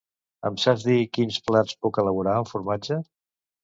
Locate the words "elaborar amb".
2.07-2.55